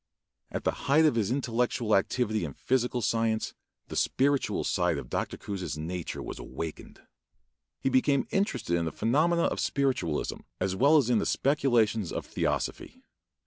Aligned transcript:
At 0.49 0.63
the 0.63 0.89
height 0.89 1.05
of 1.05 1.13
his 1.13 1.29
intellectual 1.29 1.95
activity 1.95 2.43
in 2.43 2.53
physical 2.53 3.03
science 3.03 3.53
the 3.87 3.95
spiritual 3.95 4.63
side 4.63 4.97
of 4.97 5.11
Dr. 5.11 5.37
Coues' 5.37 5.77
nature 5.77 6.23
was 6.23 6.39
awakened. 6.39 7.01
He 7.81 7.89
became 7.89 8.25
interested 8.31 8.77
in 8.77 8.85
the 8.85 8.91
phenomena 8.91 9.43
of 9.43 9.59
spiritualism, 9.59 10.37
as 10.59 10.75
well 10.75 10.97
as 10.97 11.11
in 11.11 11.19
the 11.19 11.27
speculations 11.27 12.11
of 12.11 12.25
theosophy. 12.25 13.03